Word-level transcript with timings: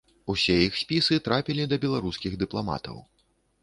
Усе 0.33 0.55
іх 0.67 0.79
спісы 0.83 1.21
трапілі 1.29 1.69
да 1.75 1.81
беларускіх 1.87 2.33
дыпламатаў. 2.45 2.95